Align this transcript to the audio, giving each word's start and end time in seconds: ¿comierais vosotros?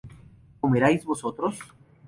¿comierais 0.59 1.05
vosotros? 1.05 1.59